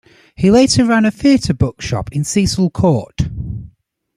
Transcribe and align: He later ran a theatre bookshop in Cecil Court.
He 0.35 0.49
later 0.49 0.83
ran 0.83 1.05
a 1.05 1.11
theatre 1.11 1.53
bookshop 1.53 2.11
in 2.11 2.23
Cecil 2.23 2.71
Court. 2.71 3.19